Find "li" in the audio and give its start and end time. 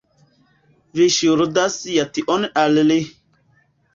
2.93-2.99